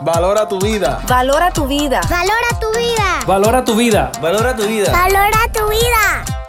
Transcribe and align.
Valora 0.00 0.46
tu 0.46 0.58
vida. 0.58 1.00
Valora 1.06 1.50
tu 1.50 1.66
vida. 1.66 2.00
Valora 2.08 2.48
tu 2.60 2.70
vida. 2.72 3.20
Valora 3.26 3.62
tu 3.64 3.74
vida. 3.74 4.10
Valora 4.20 4.54
tu 4.54 4.66
vida. 4.66 4.92
Valora 4.92 5.48
tu 5.52 5.68
vida. 5.68 6.45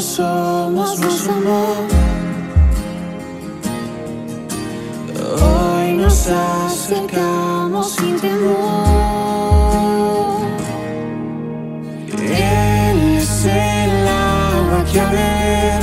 Somos, 0.00 0.98
nos 0.98 1.28
amó. 1.28 1.74
Hoy 5.42 5.92
nos 5.94 6.26
acercamos 6.28 7.92
sin 7.92 8.18
temor. 8.18 8.40
Él 12.12 13.16
es 13.18 13.44
el 13.44 14.08
agua 14.08 14.84
que 14.90 15.00
a 15.00 15.10
beber 15.10 15.82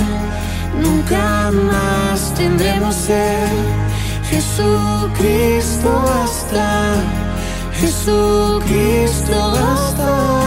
nunca 0.82 1.52
más 1.52 2.34
tendremos 2.34 2.96
sed. 2.96 3.50
Jesucristo 4.30 5.90
basta, 6.06 6.96
Jesucristo 7.80 9.52
basta. 9.52 10.47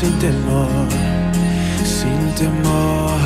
Sin 0.00 0.16
temor, 0.20 0.88
sin 1.84 2.34
temor. 2.34 3.18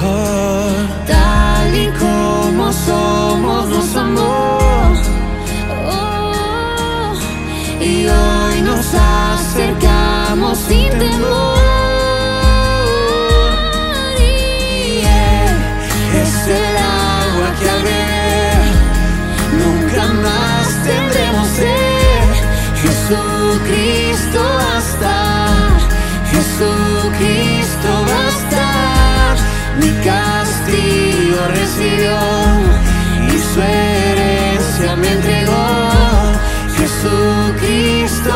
Tal 1.07 1.75
y 1.75 1.89
como 1.99 2.73
somos, 2.73 3.69
nos 3.69 3.97
amó. 3.97 4.59
Oh, 5.87 7.13
y 7.79 8.07
hoy 8.09 8.63
nos 8.63 8.87
acercamos 8.95 10.59
sin 10.67 10.91
temor. 10.99 11.59
Y 14.19 15.03
Él 15.05 15.55
es 16.23 16.35
el 16.47 16.77
agua 16.77 17.49
que 17.61 17.69
al 17.69 17.83
nunca 19.61 20.03
más 20.25 20.67
tendremos 20.87 21.49
sed. 21.49 22.13
Jesucristo 22.83 24.43
basta, 24.59 25.15
Jesucristo 26.63 27.89
basta. 28.13 29.35
Mi 29.81 29.91
castigo 30.05 31.41
recibió 31.49 32.19
y 33.27 33.39
su 33.39 33.61
herencia 33.61 34.97
me 34.97 35.09
entregó. 35.13 35.67
Jesucristo 36.77 38.35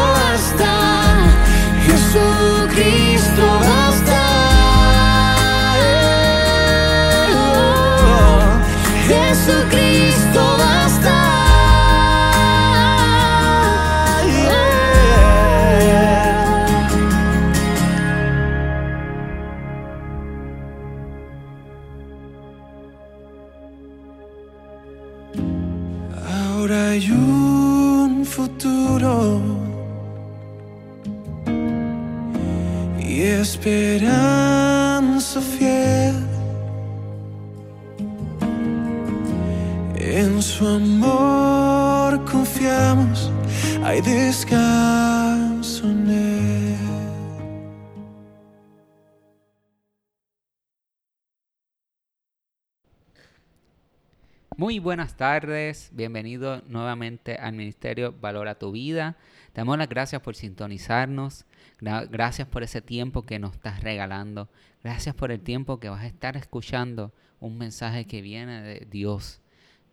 Muy 54.66 54.80
buenas 54.80 55.16
tardes, 55.16 55.90
bienvenido 55.92 56.60
nuevamente 56.66 57.36
al 57.36 57.52
Ministerio 57.52 58.12
Valora 58.20 58.58
tu 58.58 58.72
Vida. 58.72 59.16
Te 59.52 59.60
damos 59.60 59.78
las 59.78 59.88
gracias 59.88 60.20
por 60.20 60.34
sintonizarnos, 60.34 61.46
gra- 61.78 62.08
gracias 62.10 62.48
por 62.48 62.64
ese 62.64 62.82
tiempo 62.82 63.22
que 63.22 63.38
nos 63.38 63.52
estás 63.52 63.84
regalando, 63.84 64.48
gracias 64.82 65.14
por 65.14 65.30
el 65.30 65.40
tiempo 65.40 65.78
que 65.78 65.88
vas 65.88 66.02
a 66.02 66.08
estar 66.08 66.36
escuchando 66.36 67.14
un 67.38 67.58
mensaje 67.58 68.08
que 68.08 68.22
viene 68.22 68.60
de 68.60 68.88
Dios, 68.90 69.40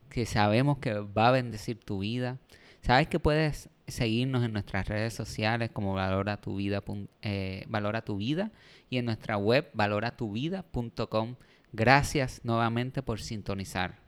que 0.09 0.25
sabemos 0.25 0.79
que 0.79 0.93
va 0.95 1.27
a 1.27 1.33
bendecir 1.33 1.77
tu 1.77 1.99
vida. 1.99 2.39
Sabes 2.81 3.07
que 3.07 3.19
puedes 3.19 3.69
seguirnos 3.85 4.43
en 4.43 4.53
nuestras 4.53 4.87
redes 4.87 5.13
sociales 5.13 5.69
como 5.71 5.93
Valora 5.93 6.41
tu 6.41 6.55
Vida, 6.55 6.81
eh, 7.21 7.63
Valora 7.67 8.01
tu 8.01 8.17
Vida 8.17 8.51
y 8.89 8.97
en 8.97 9.05
nuestra 9.05 9.37
web 9.37 9.69
valoratuvida.com. 9.75 11.35
Gracias 11.73 12.41
nuevamente 12.43 13.03
por 13.03 13.21
sintonizar. 13.21 14.02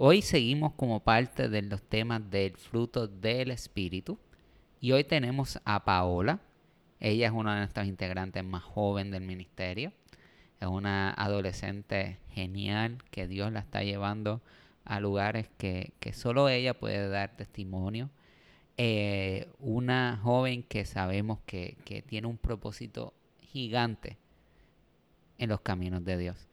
Hoy 0.00 0.22
seguimos 0.22 0.74
como 0.74 1.00
parte 1.00 1.48
de 1.48 1.60
los 1.60 1.82
temas 1.82 2.30
del 2.30 2.56
fruto 2.56 3.08
del 3.08 3.50
Espíritu. 3.50 4.16
Y 4.80 4.92
hoy 4.92 5.02
tenemos 5.02 5.58
a 5.64 5.84
Paola. 5.84 6.38
Ella 7.00 7.26
es 7.26 7.32
una 7.32 7.54
de 7.54 7.60
nuestras 7.62 7.88
integrantes 7.88 8.44
más 8.44 8.62
joven 8.62 9.10
del 9.10 9.24
ministerio. 9.24 9.92
Es 10.60 10.68
una 10.68 11.10
adolescente 11.10 12.20
genial 12.30 12.98
que 13.10 13.26
Dios 13.26 13.50
la 13.50 13.58
está 13.58 13.82
llevando 13.82 14.40
a 14.84 15.00
lugares 15.00 15.48
que, 15.58 15.92
solo 16.12 16.48
ella 16.48 16.74
puede 16.74 17.08
dar 17.08 17.34
testimonio. 17.36 18.08
Eh, 18.76 19.48
una 19.58 20.20
joven 20.22 20.62
que 20.62 20.84
sabemos 20.84 21.40
que, 21.44 21.76
que 21.84 22.02
tiene 22.02 22.28
un 22.28 22.38
propósito 22.38 23.14
gigante 23.40 24.16
en 25.38 25.48
los 25.48 25.60
caminos 25.60 26.04
de 26.04 26.18
Dios. 26.18 26.47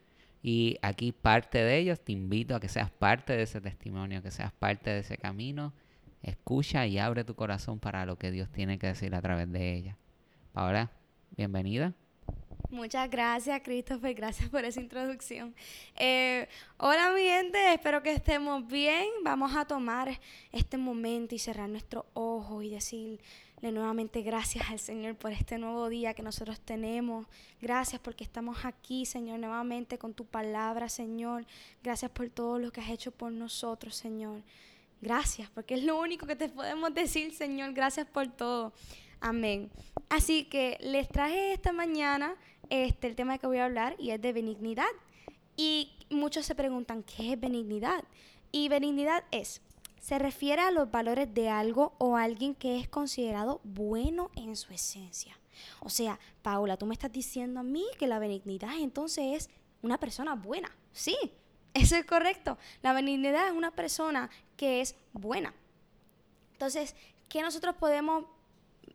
Y 0.48 0.78
aquí 0.84 1.12
parte 1.12 1.58
de 1.58 1.80
ellos, 1.80 2.00
te 2.00 2.12
invito 2.12 2.56
a 2.56 2.60
que 2.60 2.70
seas 2.70 2.92
parte 2.92 3.36
de 3.36 3.42
ese 3.42 3.62
testimonio, 3.62 4.22
que 4.22 4.30
seas 4.30 4.52
parte 4.52 4.92
de 4.92 5.00
ese 5.00 5.18
camino. 5.18 5.74
Escucha 6.22 6.86
y 6.86 7.00
abre 7.00 7.24
tu 7.24 7.34
corazón 7.34 7.80
para 7.80 8.06
lo 8.06 8.20
que 8.20 8.30
Dios 8.30 8.52
tiene 8.52 8.78
que 8.78 8.86
decir 8.86 9.16
a 9.16 9.24
través 9.24 9.52
de 9.52 9.74
ella. 9.74 9.98
Paola, 10.54 10.92
bienvenida. 11.36 11.96
Muchas 12.70 13.10
gracias, 13.10 13.60
Christopher. 13.64 14.14
Gracias 14.14 14.48
por 14.50 14.64
esa 14.66 14.80
introducción. 14.80 15.56
Eh, 15.96 16.48
hola, 16.78 17.12
mi 17.16 17.24
gente. 17.24 17.74
Espero 17.74 18.04
que 18.04 18.14
estemos 18.14 18.68
bien. 18.68 19.08
Vamos 19.24 19.56
a 19.56 19.66
tomar 19.66 20.20
este 20.52 20.78
momento 20.78 21.34
y 21.34 21.40
cerrar 21.40 21.70
nuestros 21.70 22.06
ojos 22.14 22.64
y 22.64 22.70
decirle 23.56 23.72
nuevamente 23.72 24.22
gracias 24.22 24.70
al 24.70 24.80
Señor 24.80 25.16
por 25.16 25.32
este 25.32 25.58
nuevo 25.58 25.90
día 25.90 26.14
que 26.14 26.22
nosotros 26.22 26.60
tenemos. 26.60 27.26
Gracias 27.62 28.02
porque 28.02 28.24
estamos 28.24 28.66
aquí, 28.66 29.06
Señor, 29.06 29.40
nuevamente 29.40 29.98
con 29.98 30.14
tu 30.14 30.26
palabra, 30.26 30.90
Señor. 30.90 31.46
Gracias 31.84 32.12
por 32.12 32.30
todo 32.30 32.60
lo 32.60 32.72
que 32.72 32.82
has 32.82 32.90
hecho 32.90 33.12
por 33.12 33.32
nosotros, 33.32 33.96
Señor. 33.96 34.42
Gracias, 35.02 35.50
porque 35.52 35.76
es 35.76 35.84
lo 35.84 36.00
único 36.00 36.26
que 36.26 36.36
te 36.36 36.50
podemos 36.50 36.94
decir, 36.94 37.34
Señor. 37.34 37.74
Gracias 37.74 38.08
por 38.08 38.28
todo. 38.28 38.74
Amén. 39.22 39.70
Así 40.10 40.46
que 40.46 40.78
les 40.82 41.08
traje 41.08 41.54
esta 41.54 41.72
mañana 41.72 42.36
este, 42.70 43.08
el 43.08 43.16
tema 43.16 43.38
que 43.38 43.48
voy 43.48 43.58
a 43.58 43.66
hablar 43.66 43.96
y 44.00 44.12
es 44.12 44.22
de 44.22 44.34
benignidad. 44.34 44.86
Y 45.58 45.92
muchos 46.10 46.46
se 46.46 46.56
preguntan, 46.56 47.04
¿qué 47.04 47.34
es 47.34 47.40
benignidad? 47.40 48.04
Y 48.52 48.68
benignidad 48.70 49.24
es, 49.32 49.62
se 50.06 50.20
refiere 50.20 50.62
a 50.62 50.70
los 50.70 50.92
valores 50.92 51.34
de 51.34 51.50
algo 51.50 51.96
o 51.98 52.16
alguien 52.16 52.54
que 52.54 52.80
es 52.80 52.88
considerado 52.88 53.60
bueno 53.64 54.30
en 54.36 54.56
su 54.56 54.72
esencia. 54.72 55.36
O 55.80 55.90
sea, 55.90 56.20
Paula, 56.44 56.78
tú 56.78 56.86
me 56.86 56.94
estás 56.94 57.12
diciendo 57.12 57.62
a 57.62 57.64
mí 57.64 57.84
que 57.98 58.06
la 58.06 58.20
benignidad 58.20 58.76
entonces 58.78 59.26
es 59.36 59.50
una 59.82 60.00
persona 60.00 60.36
buena. 60.36 60.70
Sí, 60.92 61.18
eso 61.74 61.96
es 61.96 62.06
correcto. 62.06 62.60
La 62.84 62.94
benignidad 62.94 63.48
es 63.48 63.54
una 63.54 63.72
persona 63.72 64.30
que 64.58 64.80
es 64.80 64.96
buena. 65.12 65.56
Entonces, 66.52 66.96
¿qué 67.28 67.42
nosotros 67.42 67.76
podemos 67.76 68.26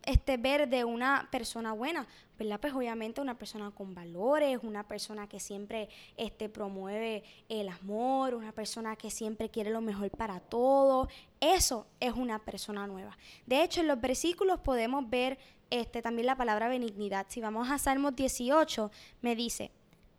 este, 0.05 0.37
ver 0.37 0.67
de 0.69 0.83
una 0.83 1.27
persona 1.31 1.73
buena? 1.73 2.07
¿Verdad? 2.37 2.59
Pues 2.59 2.73
obviamente 2.73 3.21
una 3.21 3.37
persona 3.37 3.71
con 3.71 3.93
valores, 3.93 4.59
una 4.63 4.87
persona 4.87 5.27
que 5.27 5.39
siempre 5.39 5.89
este, 6.17 6.49
promueve 6.49 7.23
el 7.49 7.69
amor, 7.69 8.33
una 8.33 8.51
persona 8.51 8.95
que 8.95 9.11
siempre 9.11 9.49
quiere 9.49 9.69
lo 9.69 9.81
mejor 9.81 10.09
para 10.11 10.39
todos. 10.39 11.07
Eso 11.39 11.85
es 11.99 12.13
una 12.13 12.39
persona 12.39 12.87
nueva. 12.87 13.17
De 13.45 13.63
hecho, 13.63 13.81
en 13.81 13.87
los 13.87 14.01
versículos 14.01 14.59
podemos 14.59 15.07
ver 15.09 15.37
este, 15.69 16.01
también 16.01 16.25
la 16.25 16.35
palabra 16.35 16.67
benignidad. 16.67 17.27
Si 17.29 17.41
vamos 17.41 17.69
a 17.69 17.77
Salmos 17.77 18.15
18, 18.15 18.91
me 19.21 19.35
dice, 19.35 19.71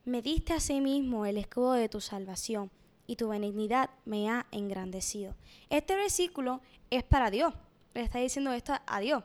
me 0.04 0.22
diste 0.22 0.52
a 0.52 0.60
sí 0.60 0.80
mismo 0.80 1.26
el 1.26 1.36
escudo 1.36 1.72
de 1.72 1.88
tu 1.88 2.00
salvación 2.00 2.70
y 3.06 3.16
tu 3.16 3.28
benignidad 3.28 3.90
me 4.04 4.30
ha 4.30 4.46
engrandecido. 4.50 5.34
Este 5.70 5.94
versículo 5.94 6.60
es 6.90 7.02
para 7.02 7.30
Dios. 7.30 7.52
Le 7.94 8.02
está 8.02 8.18
diciendo 8.18 8.52
esto 8.52 8.74
a 8.86 9.00
Dios. 9.00 9.22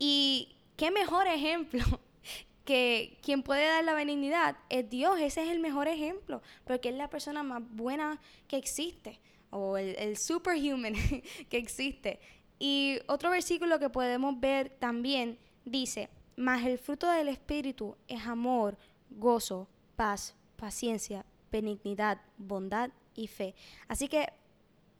Y 0.00 0.56
qué 0.76 0.90
mejor 0.90 1.28
ejemplo 1.28 1.84
que 2.64 3.18
quien 3.22 3.42
puede 3.42 3.66
dar 3.66 3.84
la 3.84 3.94
benignidad 3.94 4.56
es 4.70 4.88
Dios. 4.88 5.20
Ese 5.20 5.44
es 5.44 5.50
el 5.50 5.60
mejor 5.60 5.86
ejemplo, 5.86 6.42
porque 6.64 6.88
es 6.88 6.94
la 6.96 7.10
persona 7.10 7.44
más 7.44 7.62
buena 7.70 8.18
que 8.48 8.56
existe, 8.56 9.20
o 9.50 9.76
el, 9.76 9.94
el 9.96 10.16
superhuman 10.16 10.94
que 11.48 11.58
existe. 11.58 12.18
Y 12.58 12.98
otro 13.06 13.30
versículo 13.30 13.78
que 13.78 13.90
podemos 13.90 14.40
ver 14.40 14.70
también 14.70 15.38
dice, 15.64 16.08
mas 16.36 16.64
el 16.64 16.78
fruto 16.78 17.10
del 17.10 17.28
Espíritu 17.28 17.96
es 18.08 18.26
amor, 18.26 18.78
gozo, 19.10 19.68
paz, 19.96 20.34
paciencia, 20.56 21.26
benignidad, 21.52 22.22
bondad 22.38 22.90
y 23.14 23.26
fe. 23.26 23.54
Así 23.86 24.08
que 24.08 24.32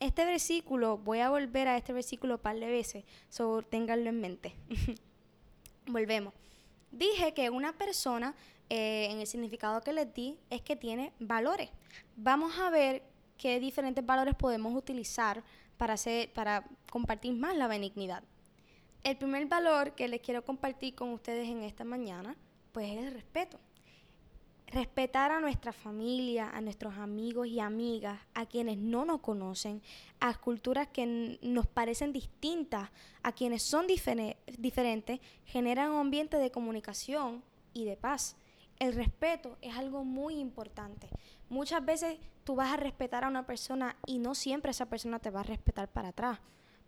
este 0.01 0.25
versículo, 0.25 0.99
voy 0.99 1.21
a 1.21 1.29
volver 1.29 1.69
a 1.69 1.77
este 1.77 1.93
versículo 1.93 2.35
un 2.35 2.41
par 2.41 2.59
de 2.59 2.67
veces, 2.67 3.05
so 3.29 3.63
ténganlo 3.63 4.09
en 4.09 4.21
mente. 4.21 4.55
Volvemos. 5.87 6.33
Dije 6.91 7.35
que 7.35 7.51
una 7.51 7.77
persona, 7.77 8.35
eh, 8.69 9.09
en 9.11 9.21
el 9.21 9.27
significado 9.27 9.81
que 9.83 9.93
les 9.93 10.13
di, 10.13 10.39
es 10.49 10.63
que 10.63 10.75
tiene 10.75 11.13
valores. 11.21 11.71
Vamos 12.17 12.59
a 12.59 12.71
ver 12.71 13.03
qué 13.37 13.61
diferentes 13.61 14.05
valores 14.05 14.35
podemos 14.35 14.75
utilizar 14.75 15.45
para, 15.77 15.95
hacer, 15.95 16.33
para 16.33 16.65
compartir 16.91 17.33
más 17.35 17.57
la 17.57 17.69
benignidad. 17.69 18.25
El 19.03 19.17
primer 19.17 19.47
valor 19.47 19.95
que 19.95 20.09
les 20.09 20.21
quiero 20.21 20.45
compartir 20.45 20.95
con 20.95 21.11
ustedes 21.11 21.49
en 21.49 21.63
esta 21.63 21.85
mañana, 21.85 22.37
pues 22.73 22.91
es 22.91 22.99
el 22.99 23.13
respeto. 23.13 23.59
Respetar 24.73 25.33
a 25.33 25.41
nuestra 25.41 25.73
familia, 25.73 26.49
a 26.51 26.61
nuestros 26.61 26.95
amigos 26.95 27.49
y 27.49 27.59
amigas, 27.59 28.21
a 28.35 28.47
quienes 28.47 28.79
no 28.79 29.05
nos 29.05 29.21
conocen, 29.21 29.83
a 30.21 30.33
culturas 30.35 30.87
que 30.89 31.39
nos 31.43 31.67
parecen 31.67 32.13
distintas, 32.13 32.89
a 33.25 33.33
quienes 33.33 33.65
son 33.65 33.89
difere- 33.89 34.37
diferentes, 34.59 35.19
generan 35.45 35.91
un 35.91 35.99
ambiente 35.99 36.37
de 36.37 36.53
comunicación 36.53 37.43
y 37.75 37.85
de 37.85 37.97
paz. 37.97 38.37
El 38.79 38.95
respeto 38.95 39.59
es 39.61 39.77
algo 39.77 40.05
muy 40.05 40.37
importante. 40.39 41.09
Muchas 41.49 41.85
veces 41.85 42.19
tú 42.45 42.55
vas 42.55 42.73
a 42.73 42.77
respetar 42.77 43.25
a 43.25 43.29
una 43.29 43.47
persona 43.47 43.97
y 44.07 44.19
no 44.19 44.37
siempre 44.37 44.71
esa 44.71 44.87
persona 44.87 45.19
te 45.19 45.31
va 45.31 45.41
a 45.41 45.45
respetar 45.45 45.89
para 45.89 46.11
atrás. 46.11 46.39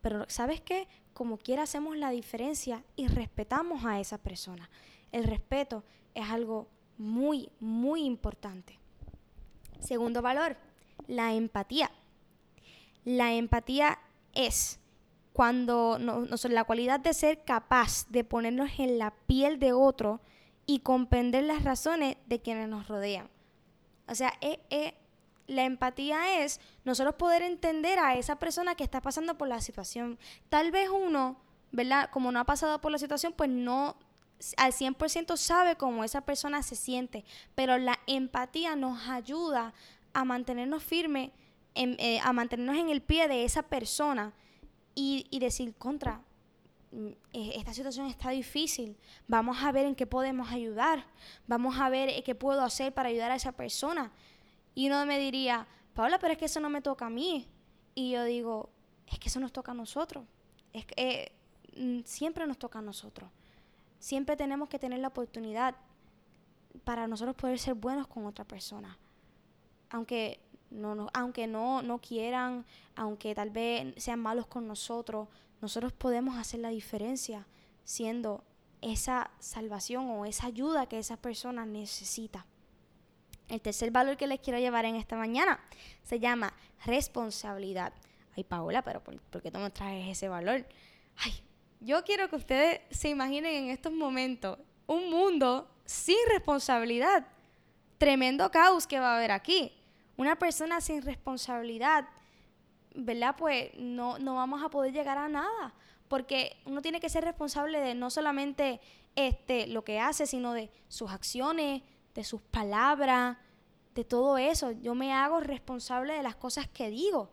Pero 0.00 0.24
¿sabes 0.28 0.60
qué? 0.60 0.86
Como 1.14 1.36
quiera 1.36 1.64
hacemos 1.64 1.96
la 1.96 2.10
diferencia 2.10 2.84
y 2.94 3.08
respetamos 3.08 3.84
a 3.84 3.98
esa 3.98 4.18
persona. 4.18 4.70
El 5.10 5.24
respeto 5.24 5.82
es 6.14 6.30
algo 6.30 6.68
muy, 6.98 7.50
muy 7.60 8.04
importante. 8.04 8.78
Segundo 9.80 10.22
valor, 10.22 10.56
la 11.06 11.34
empatía. 11.34 11.90
La 13.04 13.32
empatía 13.32 13.98
es 14.34 14.78
cuando 15.32 15.98
no, 15.98 16.20
no 16.20 16.36
la 16.48 16.64
cualidad 16.64 17.00
de 17.00 17.14
ser 17.14 17.44
capaz 17.44 18.06
de 18.08 18.22
ponernos 18.22 18.70
en 18.78 18.98
la 18.98 19.12
piel 19.26 19.58
de 19.58 19.72
otro 19.72 20.20
y 20.66 20.80
comprender 20.80 21.44
las 21.44 21.64
razones 21.64 22.16
de 22.26 22.40
quienes 22.40 22.68
nos 22.68 22.88
rodean. 22.88 23.28
O 24.08 24.14
sea, 24.14 24.34
eh, 24.40 24.60
eh, 24.70 24.94
la 25.46 25.64
empatía 25.64 26.42
es 26.42 26.60
nosotros 26.84 27.14
poder 27.16 27.42
entender 27.42 27.98
a 27.98 28.16
esa 28.16 28.36
persona 28.36 28.74
que 28.74 28.84
está 28.84 29.00
pasando 29.00 29.36
por 29.36 29.48
la 29.48 29.60
situación. 29.60 30.18
Tal 30.48 30.70
vez 30.70 30.88
uno, 30.90 31.36
¿verdad? 31.72 32.10
Como 32.10 32.30
no 32.30 32.40
ha 32.40 32.44
pasado 32.44 32.80
por 32.80 32.92
la 32.92 32.98
situación, 32.98 33.32
pues 33.36 33.50
no 33.50 33.96
al 34.56 34.72
100% 34.72 35.36
sabe 35.36 35.76
cómo 35.76 36.04
esa 36.04 36.22
persona 36.22 36.62
se 36.62 36.76
siente, 36.76 37.24
pero 37.54 37.78
la 37.78 37.98
empatía 38.06 38.76
nos 38.76 39.08
ayuda 39.08 39.72
a 40.12 40.24
mantenernos 40.24 40.82
firmes, 40.82 41.30
eh, 41.74 42.20
a 42.22 42.32
mantenernos 42.32 42.76
en 42.76 42.90
el 42.90 43.00
pie 43.00 43.28
de 43.28 43.44
esa 43.44 43.62
persona 43.62 44.32
y, 44.94 45.38
decir, 45.38 45.74
contra, 45.74 46.20
mm, 46.90 47.06
eh, 47.32 47.52
esta 47.56 47.72
situación 47.72 48.06
está 48.06 48.30
difícil, 48.30 48.96
vamos 49.26 49.62
a 49.62 49.72
ver 49.72 49.86
en 49.86 49.94
qué 49.94 50.06
podemos 50.06 50.50
ayudar, 50.50 51.06
vamos 51.46 51.78
a 51.78 51.88
ver 51.88 52.08
eh, 52.10 52.22
qué 52.22 52.34
puedo 52.34 52.62
hacer 52.62 52.92
para 52.92 53.08
ayudar 53.08 53.30
a 53.30 53.36
esa 53.36 53.52
persona. 53.52 54.12
Y 54.74 54.88
uno 54.88 55.04
me 55.06 55.18
diría, 55.18 55.66
Paola, 55.94 56.18
pero 56.18 56.32
es 56.32 56.38
que 56.38 56.46
eso 56.46 56.60
no 56.60 56.70
me 56.70 56.82
toca 56.82 57.06
a 57.06 57.10
mí. 57.10 57.48
Y 57.94 58.12
yo 58.12 58.24
digo, 58.24 58.70
es 59.06 59.18
que 59.18 59.28
eso 59.28 59.40
nos 59.40 59.52
toca 59.52 59.72
a 59.72 59.74
nosotros. 59.74 60.24
Es 60.72 60.86
que, 60.86 60.94
eh, 60.96 61.32
mm, 61.76 62.00
siempre 62.04 62.46
nos 62.46 62.58
toca 62.58 62.78
a 62.78 62.82
nosotros. 62.82 63.30
Siempre 64.02 64.36
tenemos 64.36 64.68
que 64.68 64.80
tener 64.80 64.98
la 64.98 65.06
oportunidad 65.06 65.76
para 66.82 67.06
nosotros 67.06 67.36
poder 67.36 67.60
ser 67.60 67.74
buenos 67.74 68.08
con 68.08 68.26
otra 68.26 68.44
persona. 68.44 68.98
Aunque 69.90 70.40
no, 70.70 70.96
no, 70.96 71.06
aunque 71.14 71.46
no, 71.46 71.82
no 71.82 72.00
quieran, 72.00 72.66
aunque 72.96 73.32
tal 73.32 73.50
vez 73.50 73.94
sean 74.02 74.18
malos 74.18 74.48
con 74.48 74.66
nosotros, 74.66 75.28
nosotros 75.60 75.92
podemos 75.92 76.36
hacer 76.36 76.58
la 76.58 76.70
diferencia 76.70 77.46
siendo 77.84 78.42
esa 78.80 79.30
salvación 79.38 80.10
o 80.10 80.26
esa 80.26 80.48
ayuda 80.48 80.86
que 80.86 80.98
esa 80.98 81.16
persona 81.16 81.64
necesita. 81.64 82.44
El 83.46 83.60
tercer 83.60 83.92
valor 83.92 84.16
que 84.16 84.26
les 84.26 84.40
quiero 84.40 84.58
llevar 84.58 84.84
en 84.84 84.96
esta 84.96 85.14
mañana 85.16 85.60
se 86.02 86.18
llama 86.18 86.52
responsabilidad. 86.84 87.92
Ay, 88.36 88.42
Paola, 88.42 88.82
pero 88.82 89.00
¿por, 89.00 89.20
por 89.20 89.42
qué 89.42 89.52
tú 89.52 89.60
me 89.60 89.70
traes 89.70 90.08
ese 90.08 90.28
valor? 90.28 90.66
Ay, 91.18 91.44
yo 91.84 92.04
quiero 92.04 92.28
que 92.28 92.36
ustedes 92.36 92.80
se 92.90 93.08
imaginen 93.08 93.64
en 93.64 93.70
estos 93.70 93.92
momentos 93.92 94.58
un 94.86 95.10
mundo 95.10 95.68
sin 95.84 96.16
responsabilidad. 96.30 97.26
Tremendo 97.98 98.50
caos 98.50 98.86
que 98.86 99.00
va 99.00 99.12
a 99.12 99.16
haber 99.16 99.32
aquí. 99.32 99.72
Una 100.16 100.36
persona 100.36 100.80
sin 100.80 101.02
responsabilidad, 101.02 102.08
¿verdad? 102.94 103.34
Pues 103.36 103.70
no, 103.76 104.18
no 104.18 104.34
vamos 104.34 104.62
a 104.62 104.68
poder 104.68 104.92
llegar 104.92 105.18
a 105.18 105.28
nada. 105.28 105.74
Porque 106.08 106.56
uno 106.66 106.82
tiene 106.82 107.00
que 107.00 107.08
ser 107.08 107.24
responsable 107.24 107.80
de 107.80 107.94
no 107.94 108.10
solamente 108.10 108.80
este, 109.16 109.66
lo 109.66 109.84
que 109.84 109.98
hace, 109.98 110.26
sino 110.26 110.52
de 110.52 110.70
sus 110.88 111.10
acciones, 111.10 111.82
de 112.14 112.24
sus 112.24 112.42
palabras, 112.42 113.38
de 113.94 114.04
todo 114.04 114.38
eso. 114.38 114.72
Yo 114.72 114.94
me 114.94 115.12
hago 115.12 115.40
responsable 115.40 116.14
de 116.14 116.22
las 116.22 116.36
cosas 116.36 116.68
que 116.68 116.90
digo. 116.90 117.30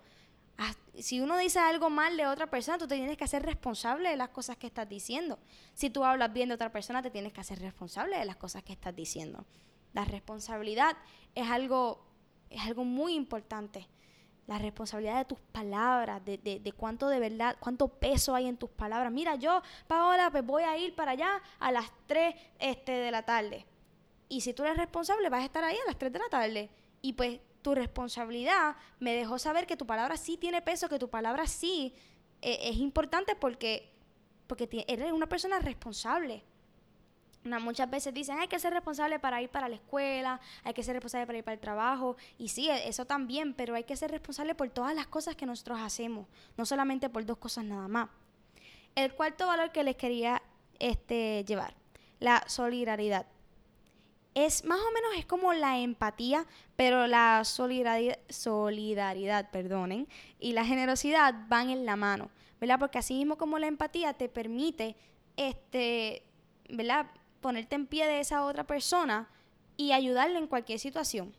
Si 0.96 1.22
uno 1.22 1.38
dice 1.38 1.60
algo 1.60 1.90
mal 1.90 2.18
de 2.18 2.28
otra 2.28 2.48
persona, 2.48 2.78
tú 2.78 2.86
te 2.88 2.96
tienes 2.96 3.16
que 3.18 3.24
hacer 3.24 3.44
responsable 3.44 4.10
de 4.10 4.18
las 4.18 4.30
cosas 4.30 4.58
que 4.58 4.68
estás 4.68 4.90
diciendo. 4.90 5.40
Si 5.74 5.90
tú 5.90 6.04
hablas 6.04 6.34
bien 6.34 6.50
de 6.50 6.56
otra 6.56 6.72
persona, 6.74 7.02
te 7.02 7.10
tienes 7.10 7.32
que 7.32 7.40
hacer 7.40 7.60
responsable 7.60 8.18
de 8.18 8.26
las 8.26 8.36
cosas 8.36 8.64
que 8.64 8.74
estás 8.74 8.94
diciendo. 8.94 9.46
La 9.94 10.04
responsabilidad 10.04 10.98
es 11.36 11.50
algo, 11.50 12.06
es 12.50 12.62
algo 12.64 12.84
muy 12.84 13.14
importante. 13.16 13.88
La 14.48 14.58
responsabilidad 14.58 15.20
de 15.20 15.26
tus 15.26 15.40
palabras, 15.40 16.26
de, 16.26 16.38
de- 16.38 16.60
de 16.60 16.72
cuánto 16.74 17.08
de 17.08 17.20
verdad, 17.20 17.56
cuánto 17.62 17.88
peso 17.88 18.36
hay 18.36 18.48
en 18.48 18.58
tus 18.58 18.70
palabras. 18.72 19.14
Mira, 19.14 19.36
yo, 19.36 19.62
Paola, 19.88 20.30
pues 20.32 20.46
voy 20.46 20.64
a 20.64 20.78
ir 20.78 20.96
para 20.96 21.12
allá 21.12 21.42
a 21.60 21.72
las 21.72 21.90
3 22.08 22.36
este, 22.60 22.92
de 22.92 23.12
la 23.12 23.24
tarde. 23.24 23.66
Y 24.28 24.42
si 24.42 24.54
tú 24.54 24.64
eres 24.64 24.76
responsable, 24.76 25.30
vas 25.30 25.44
a 25.44 25.46
estar 25.46 25.64
ahí 25.64 25.78
a 25.78 25.88
las 25.88 25.98
3 25.98 26.12
de 26.12 26.20
la 26.20 26.30
tarde. 26.30 26.70
Y 27.02 27.14
pues 27.14 27.40
tu 27.62 27.76
responsabilidad 27.76 28.76
me 29.00 29.14
dejó 29.14 29.40
saber 29.40 29.68
que 29.68 29.78
tu 29.78 29.86
palabra 29.86 30.18
sí 30.18 30.38
tiene 30.38 30.62
peso, 30.62 30.90
que 30.90 31.00
tu 31.00 31.10
palabra 31.10 31.48
sí 31.48 31.94
eh, 32.42 32.60
es 32.64 32.78
importante 32.78 33.36
porque, 33.36 33.92
porque 34.48 34.86
eres 34.88 35.12
una 35.12 35.28
persona 35.28 35.60
responsable. 35.60 36.44
Muchas 37.44 37.90
veces 37.90 38.14
dicen, 38.14 38.38
hay 38.38 38.50
que 38.50 38.60
ser 38.60 38.74
responsable 38.74 39.18
para 39.18 39.42
ir 39.42 39.50
para 39.50 39.70
la 39.70 39.76
escuela, 39.76 40.42
hay 40.64 40.74
que 40.74 40.84
ser 40.84 40.94
responsable 40.94 41.26
para 41.26 41.38
ir 41.38 41.44
para 41.44 41.54
el 41.54 41.60
trabajo. 41.60 42.18
Y 42.38 42.50
sí, 42.50 42.70
e- 42.70 42.88
eso 42.88 43.06
también, 43.06 43.54
pero 43.54 43.76
hay 43.76 43.86
que 43.86 43.96
ser 43.96 44.12
responsable 44.12 44.56
por 44.56 44.70
todas 44.70 44.94
las 44.94 45.08
cosas 45.08 45.36
que 45.36 45.46
nosotros 45.46 45.80
hacemos, 45.80 46.28
no 46.58 46.66
solamente 46.66 47.10
por 47.10 47.26
dos 47.26 47.38
cosas 47.38 47.64
nada 47.64 47.88
más. 47.88 48.10
El 48.94 49.14
cuarto 49.14 49.48
valor 49.48 49.72
que 49.72 49.84
les 49.84 49.96
quería 49.96 50.42
este, 50.80 51.46
llevar, 51.46 51.76
la 52.20 52.44
solidaridad 52.48 53.26
es 54.36 54.64
más 54.64 54.80
o 54.80 54.92
menos 54.92 55.12
es 55.18 55.26
como 55.26 55.54
la 55.54 55.80
empatía, 55.80 56.46
pero 56.76 57.08
la 57.08 57.44
solidaridad, 57.44 58.20
solidaridad, 58.30 59.50
perdonen, 59.52 60.08
y 60.40 60.54
la 60.54 60.66
generosidad 60.66 61.34
van 61.48 61.70
en 61.70 61.86
la 61.86 61.96
mano, 61.96 62.30
¿verdad? 62.60 62.80
Porque 62.80 63.00
así 63.00 63.16
mismo 63.16 63.38
como 63.38 63.60
la 63.60 63.68
empatía 63.68 64.14
te 64.14 64.30
permite, 64.30 64.96
este, 65.36 66.24
¿verdad? 66.70 67.08
Ponerte 67.42 67.76
en 67.76 67.88
pie 67.88 68.06
de 68.08 68.20
esa 68.20 68.46
otra 68.46 68.66
persona 68.66 69.30
y 69.78 69.94
ayudarle 69.94 70.38
en 70.38 70.48
cualquier 70.48 70.80
situación. 70.80 71.34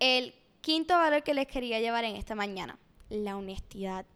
El 0.00 0.34
quinto 0.60 0.94
valor 0.94 1.22
que 1.22 1.34
les 1.34 1.46
quería 1.46 1.80
llevar 1.80 2.04
en 2.04 2.16
esta 2.16 2.34
mañana, 2.34 2.78
la 3.08 3.36
honestidad. 3.36 4.06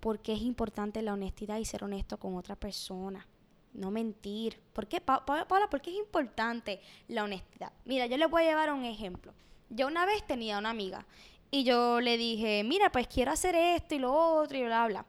Porque 0.00 0.32
es 0.32 0.40
importante 0.40 1.02
la 1.02 1.12
honestidad 1.12 1.58
y 1.58 1.66
ser 1.66 1.84
honesto 1.84 2.18
con 2.18 2.36
otra 2.36 2.56
persona. 2.56 3.26
No 3.72 3.90
mentir. 3.90 4.58
¿Por 4.72 4.86
qué, 4.88 5.00
Pa- 5.00 5.24
Pa- 5.24 5.46
Paula? 5.46 5.70
¿Por 5.70 5.80
qué 5.80 5.90
es 5.90 5.96
importante 5.96 6.80
la 7.08 7.24
honestidad? 7.24 7.72
Mira, 7.84 8.06
yo 8.06 8.16
les 8.16 8.28
voy 8.28 8.42
a 8.42 8.46
llevar 8.46 8.72
un 8.72 8.84
ejemplo. 8.84 9.32
Yo 9.68 9.86
una 9.86 10.04
vez 10.06 10.26
tenía 10.26 10.58
una 10.58 10.70
amiga 10.70 11.06
y 11.50 11.62
yo 11.64 12.00
le 12.00 12.16
dije, 12.16 12.62
mira, 12.64 12.90
pues 12.90 13.06
quiero 13.06 13.30
hacer 13.32 13.54
esto 13.54 13.94
y 13.94 13.98
lo 14.00 14.12
otro 14.12 14.58
y 14.58 14.64
bla, 14.64 14.86
bla. 14.86 15.06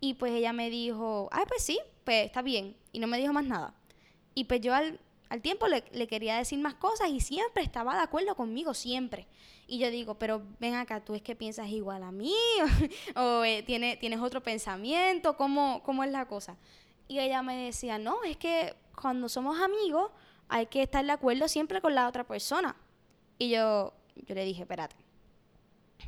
Y 0.00 0.14
pues 0.14 0.32
ella 0.32 0.52
me 0.52 0.68
dijo, 0.68 1.28
ay, 1.32 1.44
pues 1.48 1.62
sí, 1.62 1.78
pues 2.04 2.26
está 2.26 2.42
bien. 2.42 2.76
Y 2.92 2.98
no 2.98 3.06
me 3.06 3.18
dijo 3.18 3.32
más 3.32 3.44
nada. 3.46 3.74
Y 4.34 4.44
pues 4.44 4.60
yo 4.60 4.74
al, 4.74 5.00
al 5.30 5.40
tiempo 5.42 5.66
le, 5.68 5.82
quería 6.06 6.36
decir 6.36 6.58
más 6.58 6.74
cosas 6.74 7.08
y 7.10 7.20
siempre 7.20 7.62
estaba 7.62 7.94
de 7.96 8.02
acuerdo 8.02 8.34
conmigo, 8.34 8.74
siempre. 8.74 9.26
Y 9.66 9.78
yo 9.78 9.90
digo, 9.90 10.18
pero 10.18 10.42
ven 10.60 10.74
acá, 10.74 11.00
tú 11.04 11.14
es 11.14 11.22
que 11.22 11.36
piensas 11.36 11.68
igual 11.68 12.02
a 12.02 12.12
mí 12.12 12.34
o 13.16 13.44
eh, 13.44 13.62
tiene- 13.62 13.96
tienes 13.96 14.20
otro 14.20 14.42
pensamiento, 14.42 15.36
¿Cómo, 15.36 15.82
¿cómo 15.84 16.04
es 16.04 16.10
la 16.10 16.26
cosa? 16.26 16.56
Y 17.12 17.20
ella 17.20 17.42
me 17.42 17.66
decía, 17.66 17.98
no, 17.98 18.22
es 18.24 18.38
que 18.38 18.74
cuando 18.98 19.28
somos 19.28 19.60
amigos 19.60 20.10
hay 20.48 20.64
que 20.64 20.82
estar 20.82 21.04
de 21.04 21.12
acuerdo 21.12 21.46
siempre 21.46 21.82
con 21.82 21.94
la 21.94 22.08
otra 22.08 22.24
persona. 22.24 22.74
Y 23.38 23.50
yo, 23.50 23.92
yo 24.16 24.34
le 24.34 24.46
dije, 24.46 24.62
espérate, 24.62 24.96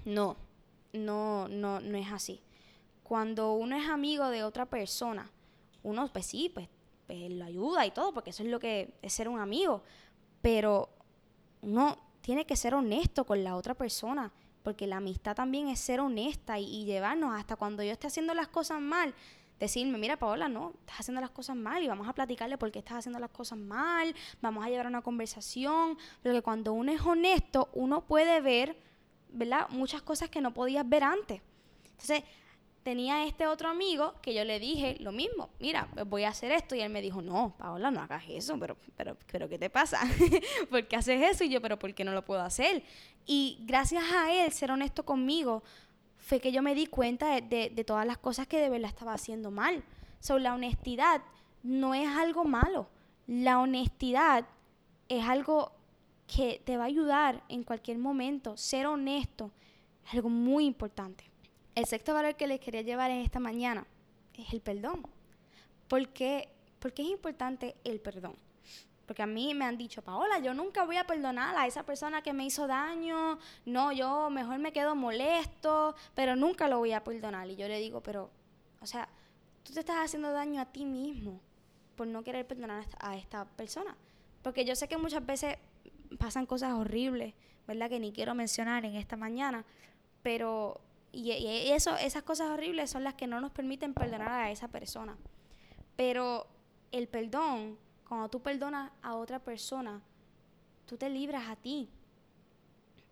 no, 0.07 0.39
no, 0.95 1.47
no, 1.49 1.79
no 1.81 1.99
es 1.99 2.11
así. 2.11 2.41
Cuando 3.03 3.53
uno 3.53 3.77
es 3.77 3.87
amigo 3.87 4.31
de 4.31 4.45
otra 4.45 4.65
persona, 4.65 5.31
uno, 5.83 6.11
pues 6.11 6.25
sí, 6.25 6.51
pues, 6.55 6.71
pues 7.07 7.31
lo 7.33 7.45
ayuda 7.45 7.85
y 7.85 7.91
todo, 7.91 8.15
porque 8.15 8.31
eso 8.31 8.43
es 8.43 8.49
lo 8.49 8.59
que 8.59 8.95
es 9.03 9.13
ser 9.13 9.29
un 9.29 9.41
amigo. 9.41 9.83
Pero 10.41 10.89
uno 11.61 11.99
tiene 12.23 12.47
que 12.47 12.57
ser 12.57 12.75
honesto 12.75 13.27
con 13.27 13.45
la 13.45 13.57
otra 13.57 13.75
persona, 13.75 14.33
porque 14.63 14.87
la 14.87 14.97
amistad 14.97 15.37
también 15.37 15.69
es 15.69 15.81
ser 15.81 16.01
honesta 16.01 16.59
y, 16.59 16.65
y 16.65 16.85
llevarnos 16.87 17.39
hasta 17.39 17.57
cuando 17.57 17.83
yo 17.83 17.93
esté 17.93 18.07
haciendo 18.07 18.33
las 18.33 18.49
cosas 18.49 18.81
mal, 18.81 19.15
decirme, 19.59 19.99
mira 19.99 20.17
Paola, 20.17 20.49
no, 20.49 20.73
estás 20.81 21.01
haciendo 21.01 21.21
las 21.21 21.31
cosas 21.31 21.57
mal 21.57 21.83
y 21.83 21.89
vamos 21.89 22.09
a 22.09 22.13
platicarle 22.13 22.59
por 22.59 22.71
qué 22.71 22.81
estás 22.81 22.99
haciendo 22.99 23.19
las 23.19 23.31
cosas 23.31 23.59
mal, 23.59 24.15
vamos 24.41 24.65
a 24.65 24.69
llevar 24.69 24.87
una 24.87 25.03
conversación, 25.03 25.99
porque 26.23 26.43
cuando 26.43 26.73
uno 26.73 26.93
es 26.93 27.01
honesto, 27.01 27.69
uno 27.73 28.05
puede 28.05 28.41
ver, 28.41 28.77
¿verdad? 29.29 29.69
Muchas 29.71 30.03
cosas 30.03 30.29
que 30.29 30.41
no 30.41 30.53
podías 30.53 30.89
ver 30.89 31.05
antes. 31.05 31.41
Entonces, 31.85 32.25
tenía 32.85 33.27
este 33.27 33.47
otro 33.47 33.71
amigo 33.71 34.15
que 34.21 34.35
yo 34.35 34.45
le 34.45 34.61
dije 34.61 34.97
lo 35.01 35.11
mismo, 35.11 35.49
mira, 35.59 35.89
pues 35.95 36.07
voy 36.07 36.25
a 36.25 36.29
hacer 36.29 36.53
esto 36.53 36.75
y 36.75 36.81
él 36.81 36.91
me 36.91 37.01
dijo, 37.01 37.23
no, 37.23 37.55
Paola, 37.59 37.91
no 37.91 38.01
hagas 38.01 38.25
eso, 38.29 38.59
pero, 38.61 38.77
pero, 38.97 39.17
pero 39.33 39.49
¿qué 39.49 39.59
te 39.59 39.71
pasa? 39.71 40.01
¿Por 40.71 40.87
qué 40.87 40.97
haces 40.97 41.23
eso? 41.23 41.45
Y 41.45 41.49
yo, 41.49 41.63
pero 41.63 41.79
¿por 41.79 41.95
qué 41.95 42.05
no 42.05 42.13
lo 42.13 42.25
puedo 42.25 42.43
hacer? 42.43 42.85
Y 43.27 43.59
gracias 43.63 44.05
a 44.13 44.33
él 44.33 44.53
ser 44.53 44.71
honesto 44.71 45.05
conmigo, 45.05 45.65
fue 46.25 46.41
que 46.41 46.53
yo 46.53 46.63
me 46.63 46.75
di 46.75 46.87
cuenta 46.87 47.39
de, 47.39 47.85
todas 47.87 48.07
las 48.07 48.17
cosas 48.17 48.47
que 48.47 48.59
de 48.59 48.71
verdad 48.71 48.89
estaba 48.89 49.13
haciendo 49.13 49.51
mal. 49.51 49.85
So, 50.21 50.39
la 50.39 50.55
honestidad 50.55 51.21
no 51.63 51.95
es 51.95 52.09
algo 52.09 52.45
malo. 52.45 52.89
La 53.27 53.61
honestidad 53.61 54.47
es 55.11 55.23
algo 55.27 55.73
que 56.27 56.63
te 56.65 56.79
va 56.79 56.85
a 56.85 56.87
ayudar 56.87 57.43
en 57.51 57.63
cualquier 57.63 57.99
momento. 57.99 58.57
Ser 58.57 58.87
honesto 58.87 59.51
es 60.07 60.15
algo 60.15 60.31
muy 60.31 60.65
importante. 60.65 61.25
El 61.75 61.85
sexto 61.85 62.15
valor 62.15 62.37
que 62.37 62.47
les 62.47 62.59
quería 62.59 62.81
llevar 62.81 63.11
en 63.11 63.21
esta 63.21 63.39
mañana 63.39 63.87
es 64.33 64.51
el 64.55 64.63
perdón. 64.63 65.03
¿Por 65.89 66.09
qué? 66.09 66.49
Porque 66.79 67.03
es 67.03 67.09
importante 67.09 67.77
el 67.85 68.01
perdón. 68.01 68.35
Porque 69.07 69.23
a 69.23 69.27
mí 69.27 69.55
me 69.55 69.65
han 69.65 69.77
dicho, 69.77 70.03
Paola, 70.03 70.39
yo 70.39 70.55
nunca 70.55 70.85
voy 70.85 70.97
a 70.97 71.07
perdonar 71.07 71.57
a 71.57 71.67
esa 71.67 71.83
persona 71.83 72.23
que 72.23 72.33
me 72.33 72.45
hizo 72.45 72.67
daño. 72.67 73.39
No, 73.67 73.93
yo 73.93 74.31
mejor 74.31 74.59
me 74.59 74.73
quedo 74.73 74.95
molesto, 74.95 75.95
pero 76.15 76.37
nunca 76.37 76.69
lo 76.69 76.79
voy 76.79 76.93
a 76.93 77.05
perdonar. 77.05 77.49
Y 77.51 77.57
yo 77.57 77.69
le 77.69 77.79
digo, 77.79 78.03
pero, 78.03 78.31
o 78.81 78.87
sea, 78.87 79.09
tú 79.63 79.73
te 79.73 79.81
estás 79.81 79.97
haciendo 79.97 80.33
daño 80.33 80.61
a 80.61 80.67
ti 80.67 80.87
mismo 80.87 81.41
por 81.97 82.07
no 82.07 82.23
querer 82.23 82.47
perdonar 82.47 82.85
a 82.99 83.17
esta, 83.17 83.45
persona. 83.45 83.95
Porque 84.43 84.65
yo 84.65 84.75
sé 84.75 84.89
que 84.89 84.97
muchas 84.97 85.25
veces 85.25 85.57
pasan 86.19 86.47
cosas 86.47 86.73
horribles, 86.73 87.35
¿verdad? 87.67 87.91
Que 87.91 88.01
ni 88.01 88.13
quiero 88.13 88.35
mencionar 88.35 88.85
en 88.85 88.97
esta 88.97 89.17
mañana, 89.17 89.65
pero 90.23 90.81
y, 91.13 91.33
y 91.33 91.73
eso, 91.73 91.97
esas 91.97 92.23
cosas 92.23 92.51
horribles 92.51 92.91
son 92.91 93.05
las 93.05 93.15
que 93.15 93.27
no 93.27 93.41
nos 93.41 93.53
permiten 93.53 93.95
perdonar 93.95 94.33
a 94.33 94.51
esa 94.51 94.69
persona. 94.69 95.17
Pero 95.97 96.47
el 96.91 97.09
perdón, 97.09 97.79
cuando 98.09 98.29
tú 98.29 98.41
perdonas 98.41 98.91
a 99.03 99.15
otra 99.15 99.39
persona, 99.39 100.01
tú 100.87 100.97
te 100.97 101.09
libras 101.09 101.49
a 101.49 101.57
ti. 101.57 101.89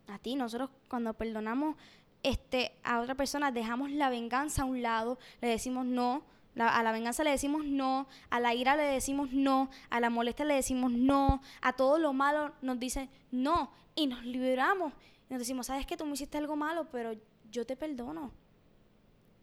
A 0.09 0.19
ti, 0.19 0.35
nosotros 0.35 0.71
cuando 0.89 1.15
perdonamos 1.15 1.77
este, 2.23 2.73
a 2.83 3.01
otra 3.01 3.15
persona, 3.15 3.51
dejamos 3.51 3.91
la 3.91 4.11
venganza 4.11 4.63
a 4.63 4.65
un 4.67 4.83
lado, 4.83 5.19
le 5.41 5.49
decimos 5.49 5.87
no, 5.87 6.23
a 6.57 6.83
la 6.83 6.93
venganza 6.93 7.25
le 7.25 7.31
decimos 7.31 7.65
no, 7.65 8.07
a 8.29 8.39
la 8.39 8.55
ira 8.55 8.77
le 8.77 8.83
decimos 8.83 9.33
no, 9.33 9.71
a 9.91 10.01
la 10.01 10.11
molestia 10.11 10.45
le 10.45 10.55
decimos 10.55 10.93
no, 10.93 11.41
a 11.63 11.73
todo 11.73 11.99
lo 11.99 12.13
malo 12.13 12.53
nos 12.61 12.79
dicen 12.79 13.09
no, 13.31 13.71
y 13.95 14.07
nos 14.07 14.25
liberamos. 14.25 14.93
Y 15.29 15.33
nos 15.33 15.41
decimos, 15.41 15.67
sabes 15.67 15.87
que 15.87 15.97
tú 15.97 16.05
me 16.05 16.13
hiciste 16.13 16.39
algo 16.39 16.57
malo, 16.57 16.87
pero 16.91 17.13
yo 17.51 17.67
te 17.67 17.77
perdono. 17.77 18.31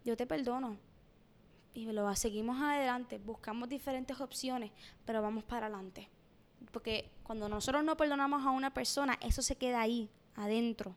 Yo 0.04 0.16
te 0.16 0.26
perdono. 0.26 0.78
Y 1.74 1.86
lo 1.86 2.16
seguimos 2.16 2.62
adelante, 2.62 3.20
buscamos 3.20 3.70
diferentes 3.70 4.20
opciones, 4.20 4.72
pero 5.06 5.22
vamos 5.22 5.44
para 5.44 5.68
adelante. 5.68 6.10
Porque 6.72 7.10
cuando 7.24 7.48
nosotros 7.48 7.84
no 7.84 7.96
perdonamos 7.96 8.46
a 8.46 8.52
una 8.52 8.74
persona, 8.74 9.18
eso 9.22 9.42
se 9.42 9.56
queda 9.56 9.82
ahí, 9.82 10.10
adentro. 10.36 10.96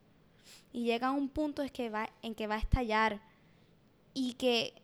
y 0.72 0.84
llega 0.84 1.08
a 1.08 1.12
un 1.12 1.28
punto 1.28 1.62
es 1.62 1.70
que 1.70 1.90
va, 1.90 2.08
en 2.22 2.34
que 2.34 2.46
va 2.46 2.54
a 2.54 2.58
estallar 2.58 3.20
y 4.14 4.34
que, 4.34 4.74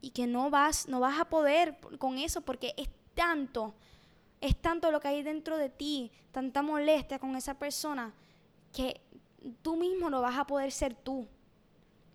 y 0.00 0.10
que 0.10 0.26
no, 0.26 0.50
vas, 0.50 0.88
no 0.88 1.00
vas 1.00 1.18
a 1.18 1.24
poder 1.24 1.78
con 1.98 2.18
eso 2.18 2.40
porque 2.42 2.74
es 2.76 2.88
tanto, 3.14 3.74
es 4.40 4.56
tanto 4.56 4.90
lo 4.90 5.00
que 5.00 5.08
hay 5.08 5.22
dentro 5.22 5.56
de 5.56 5.68
ti, 5.70 6.10
tanta 6.32 6.62
molestia 6.62 7.18
con 7.18 7.36
esa 7.36 7.54
persona, 7.54 8.12
que 8.72 9.00
tú 9.62 9.76
mismo 9.76 10.10
no 10.10 10.20
vas 10.20 10.36
a 10.36 10.46
poder 10.46 10.72
ser 10.72 10.94
tú. 10.94 11.26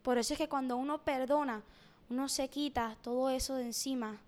Por 0.01 0.17
eso 0.17 0.33
es 0.33 0.37
que 0.37 0.49
cuando 0.49 0.77
uno 0.77 0.99
perdona, 0.99 1.63
uno 2.09 2.29
se 2.29 2.49
quita 2.49 2.97
todo 3.01 3.29
eso 3.29 3.55
de 3.55 3.65
encima. 3.65 4.19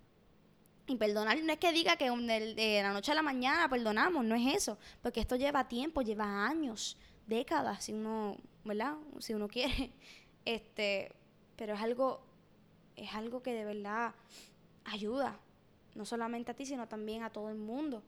Y 0.86 0.96
perdonar 0.96 1.40
no 1.42 1.52
es 1.52 1.58
que 1.58 1.72
diga 1.72 1.96
que 1.96 2.10
de 2.10 2.80
la 2.82 2.92
noche 2.92 3.12
a 3.12 3.14
la 3.14 3.22
mañana 3.22 3.68
perdonamos, 3.68 4.24
no 4.24 4.34
es 4.34 4.56
eso, 4.56 4.78
porque 5.02 5.20
esto 5.20 5.36
lleva 5.36 5.68
tiempo, 5.68 6.02
lleva 6.02 6.46
años, 6.46 6.96
décadas, 7.26 7.84
si 7.84 7.92
uno, 7.92 8.36
¿verdad? 8.64 8.96
Si 9.18 9.34
uno 9.34 9.48
quiere. 9.48 9.92
Este, 10.46 11.12
pero 11.54 11.74
es 11.74 11.80
algo 11.82 12.22
es 12.96 13.14
algo 13.14 13.42
que 13.42 13.54
de 13.54 13.64
verdad 13.64 14.14
ayuda, 14.84 15.38
no 15.94 16.04
solamente 16.04 16.50
a 16.50 16.54
ti, 16.54 16.66
sino 16.66 16.86
también 16.88 17.22
a 17.22 17.30
todo 17.30 17.48
el 17.50 17.56
mundo. 17.56 18.02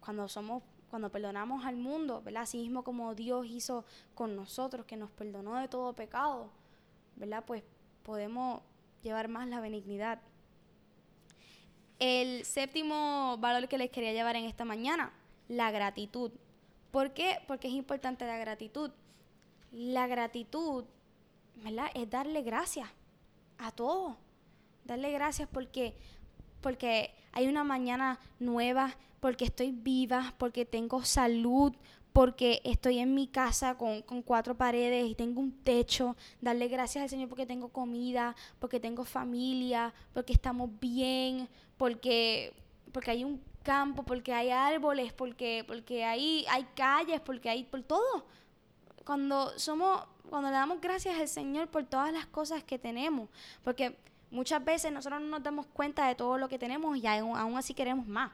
Cuando 0.00 0.28
somos 0.28 0.62
cuando 0.90 1.10
perdonamos 1.10 1.64
al 1.64 1.76
mundo, 1.76 2.20
¿verdad? 2.22 2.42
Así 2.42 2.58
mismo 2.58 2.82
como 2.82 3.14
Dios 3.14 3.46
hizo 3.46 3.84
con 4.14 4.34
nosotros, 4.34 4.86
que 4.86 4.96
nos 4.96 5.10
perdonó 5.10 5.56
de 5.56 5.68
todo 5.68 5.92
pecado, 5.94 6.50
¿verdad? 7.14 7.44
Pues 7.46 7.62
podemos 8.02 8.62
llevar 9.02 9.28
más 9.28 9.48
la 9.48 9.60
benignidad. 9.60 10.20
El 11.98 12.44
séptimo 12.44 13.36
valor 13.38 13.68
que 13.68 13.78
les 13.78 13.90
quería 13.90 14.12
llevar 14.12 14.36
en 14.36 14.44
esta 14.44 14.64
mañana, 14.64 15.12
la 15.48 15.70
gratitud. 15.70 16.32
¿Por 16.90 17.12
qué? 17.12 17.40
Porque 17.46 17.68
es 17.68 17.74
importante 17.74 18.26
la 18.26 18.38
gratitud. 18.38 18.90
La 19.70 20.06
gratitud, 20.06 20.84
¿verdad? 21.56 21.90
Es 21.94 22.08
darle 22.08 22.42
gracias 22.42 22.88
a 23.58 23.70
todo. 23.70 24.16
Darle 24.84 25.12
gracias 25.12 25.48
porque, 25.52 25.94
porque 26.60 27.14
hay 27.32 27.48
una 27.48 27.64
mañana 27.64 28.18
nueva, 28.38 28.96
porque 29.20 29.44
estoy 29.44 29.70
viva, 29.70 30.34
porque 30.38 30.64
tengo 30.64 31.04
salud, 31.04 31.74
porque 32.12 32.60
estoy 32.64 32.98
en 32.98 33.14
mi 33.14 33.28
casa 33.28 33.76
con, 33.76 34.02
con, 34.02 34.22
cuatro 34.22 34.56
paredes 34.56 35.08
y 35.08 35.14
tengo 35.14 35.40
un 35.40 35.52
techo, 35.62 36.16
darle 36.40 36.68
gracias 36.68 37.02
al 37.02 37.08
Señor 37.08 37.28
porque 37.28 37.46
tengo 37.46 37.68
comida, 37.68 38.34
porque 38.58 38.80
tengo 38.80 39.04
familia, 39.04 39.94
porque 40.12 40.32
estamos 40.32 40.70
bien, 40.80 41.48
porque, 41.76 42.52
porque 42.92 43.12
hay 43.12 43.24
un 43.24 43.40
campo, 43.62 44.02
porque 44.02 44.32
hay 44.32 44.50
árboles, 44.50 45.12
porque, 45.12 45.64
porque 45.66 46.04
hay, 46.04 46.44
hay 46.48 46.66
calles, 46.74 47.20
porque 47.20 47.48
hay 47.48 47.64
por 47.64 47.82
todo. 47.82 48.26
Cuando 49.04 49.56
somos, 49.58 50.02
cuando 50.28 50.48
le 50.48 50.54
damos 50.54 50.80
gracias 50.80 51.18
al 51.18 51.28
Señor 51.28 51.68
por 51.68 51.84
todas 51.84 52.12
las 52.12 52.26
cosas 52.26 52.64
que 52.64 52.78
tenemos, 52.78 53.28
porque 53.62 53.96
muchas 54.30 54.64
veces 54.64 54.92
nosotros 54.92 55.20
no 55.20 55.28
nos 55.28 55.42
damos 55.42 55.66
cuenta 55.66 56.06
de 56.08 56.14
todo 56.14 56.38
lo 56.38 56.48
que 56.48 56.58
tenemos 56.58 56.96
y 56.96 57.06
aún 57.06 57.56
así 57.56 57.74
queremos 57.74 58.06
más 58.06 58.30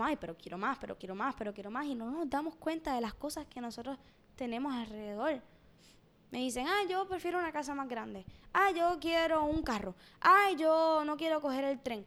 ay, 0.00 0.16
pero 0.16 0.36
quiero 0.36 0.58
más, 0.58 0.78
pero 0.78 0.96
quiero 0.96 1.14
más, 1.14 1.34
pero 1.36 1.52
quiero 1.52 1.70
más, 1.70 1.86
y 1.86 1.94
no 1.94 2.10
nos 2.10 2.28
damos 2.28 2.56
cuenta 2.56 2.94
de 2.94 3.00
las 3.00 3.14
cosas 3.14 3.46
que 3.46 3.60
nosotros 3.60 3.98
tenemos 4.36 4.72
alrededor. 4.72 5.42
Me 6.30 6.38
dicen, 6.38 6.66
ah, 6.68 6.82
yo 6.88 7.06
prefiero 7.08 7.38
una 7.38 7.52
casa 7.52 7.74
más 7.74 7.88
grande. 7.88 8.24
Ah, 8.52 8.70
yo 8.70 8.98
quiero 9.00 9.44
un 9.44 9.62
carro. 9.62 9.94
Ah, 10.20 10.50
yo 10.56 11.02
no 11.04 11.16
quiero 11.16 11.40
coger 11.40 11.64
el 11.64 11.80
tren. 11.80 12.04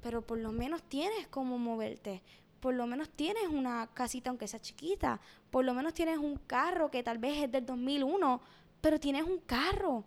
Pero 0.00 0.22
por 0.22 0.38
lo 0.38 0.52
menos 0.52 0.82
tienes 0.82 1.28
cómo 1.28 1.58
moverte. 1.58 2.22
Por 2.60 2.74
lo 2.74 2.86
menos 2.86 3.10
tienes 3.10 3.48
una 3.48 3.88
casita, 3.92 4.30
aunque 4.30 4.48
sea 4.48 4.60
chiquita. 4.60 5.20
Por 5.50 5.64
lo 5.64 5.74
menos 5.74 5.92
tienes 5.92 6.16
un 6.16 6.36
carro 6.36 6.90
que 6.90 7.02
tal 7.02 7.18
vez 7.18 7.42
es 7.42 7.52
del 7.52 7.66
2001, 7.66 8.40
pero 8.80 8.98
tienes 8.98 9.24
un 9.24 9.38
carro. 9.38 10.04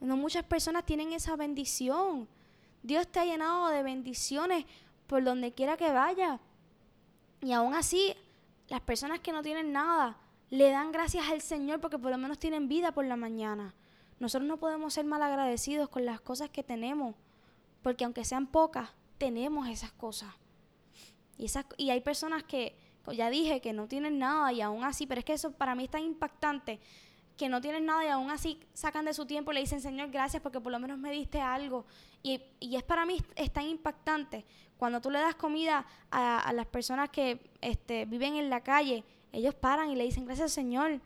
No 0.00 0.16
muchas 0.16 0.44
personas 0.44 0.86
tienen 0.86 1.12
esa 1.12 1.34
bendición. 1.34 2.28
Dios 2.82 3.08
te 3.08 3.18
ha 3.18 3.24
llenado 3.24 3.68
de 3.70 3.82
bendiciones 3.82 4.64
por 5.08 5.24
donde 5.24 5.52
quiera 5.52 5.76
que 5.76 5.90
vaya. 5.90 6.38
Y 7.40 7.52
aún 7.52 7.74
así, 7.74 8.14
las 8.68 8.80
personas 8.82 9.18
que 9.18 9.32
no 9.32 9.42
tienen 9.42 9.72
nada 9.72 10.16
le 10.50 10.70
dan 10.70 10.92
gracias 10.92 11.28
al 11.28 11.40
Señor 11.40 11.80
porque 11.80 11.98
por 11.98 12.10
lo 12.10 12.18
menos 12.18 12.38
tienen 12.38 12.68
vida 12.68 12.92
por 12.92 13.04
la 13.04 13.16
mañana. 13.16 13.74
Nosotros 14.20 14.46
no 14.46 14.58
podemos 14.58 14.94
ser 14.94 15.04
mal 15.04 15.22
agradecidos 15.22 15.88
con 15.88 16.04
las 16.04 16.20
cosas 16.20 16.50
que 16.50 16.62
tenemos, 16.62 17.14
porque 17.82 18.04
aunque 18.04 18.24
sean 18.24 18.46
pocas, 18.46 18.90
tenemos 19.16 19.68
esas 19.68 19.92
cosas. 19.92 20.34
Y, 21.36 21.46
esas, 21.46 21.66
y 21.76 21.90
hay 21.90 22.00
personas 22.00 22.42
que, 22.42 22.76
ya 23.12 23.30
dije, 23.30 23.60
que 23.60 23.72
no 23.72 23.88
tienen 23.88 24.18
nada 24.18 24.52
y 24.52 24.60
aún 24.60 24.84
así, 24.84 25.06
pero 25.06 25.20
es 25.20 25.24
que 25.24 25.32
eso 25.32 25.52
para 25.52 25.74
mí 25.74 25.84
es 25.84 25.90
tan 25.90 26.02
impactante 26.02 26.80
que 27.38 27.48
no 27.48 27.60
tienen 27.60 27.86
nada 27.86 28.04
y 28.04 28.08
aún 28.08 28.30
así 28.30 28.60
sacan 28.74 29.04
de 29.04 29.14
su 29.14 29.24
tiempo 29.24 29.52
y 29.52 29.54
le 29.54 29.60
dicen, 29.60 29.80
Señor, 29.80 30.10
gracias 30.10 30.42
porque 30.42 30.60
por 30.60 30.72
lo 30.72 30.80
menos 30.80 30.98
me 30.98 31.12
diste 31.12 31.40
algo. 31.40 31.86
Y, 32.22 32.42
y 32.58 32.74
es 32.74 32.82
para 32.82 33.06
mí 33.06 33.22
es 33.36 33.52
tan 33.52 33.64
impactante. 33.64 34.44
Cuando 34.76 35.00
tú 35.00 35.08
le 35.08 35.20
das 35.20 35.36
comida 35.36 35.86
a, 36.10 36.40
a 36.40 36.52
las 36.52 36.66
personas 36.66 37.10
que 37.10 37.40
este, 37.60 38.04
viven 38.06 38.34
en 38.34 38.50
la 38.50 38.60
calle, 38.60 39.04
ellos 39.32 39.54
paran 39.54 39.88
y 39.90 39.94
le 39.94 40.04
dicen, 40.04 40.26
gracias 40.26 40.52
Señor. 40.52 41.00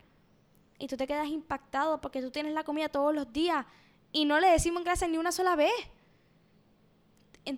Y 0.78 0.88
tú 0.88 0.96
te 0.96 1.06
quedas 1.06 1.28
impactado 1.28 2.00
porque 2.00 2.22
tú 2.22 2.30
tienes 2.30 2.54
la 2.54 2.64
comida 2.64 2.88
todos 2.88 3.14
los 3.14 3.30
días 3.30 3.66
y 4.10 4.24
no 4.24 4.40
le 4.40 4.48
decimos 4.48 4.82
gracias 4.82 5.10
ni 5.10 5.18
una 5.18 5.32
sola 5.32 5.54
vez. 5.54 5.72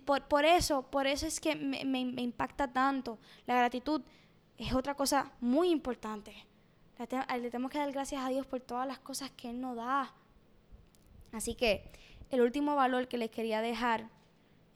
Por, 0.04 0.22
por 0.24 0.44
eso, 0.44 0.82
por 0.82 1.06
eso 1.06 1.26
es 1.26 1.40
que 1.40 1.54
me, 1.54 1.84
me, 1.84 2.04
me 2.04 2.22
impacta 2.22 2.72
tanto. 2.72 3.18
La 3.46 3.54
gratitud 3.54 4.02
es 4.58 4.74
otra 4.74 4.94
cosa 4.94 5.30
muy 5.40 5.70
importante. 5.70 6.34
Le 6.98 7.50
tenemos 7.50 7.70
que 7.70 7.78
dar 7.78 7.90
gracias 7.92 8.22
a 8.22 8.28
Dios 8.28 8.46
por 8.46 8.60
todas 8.60 8.86
las 8.86 8.98
cosas 8.98 9.30
que 9.30 9.50
Él 9.50 9.60
nos 9.60 9.76
da. 9.76 10.12
Así 11.32 11.54
que 11.54 11.90
el 12.30 12.40
último 12.40 12.76
valor 12.76 13.08
que 13.08 13.18
les 13.18 13.30
quería 13.30 13.60
dejar 13.60 14.08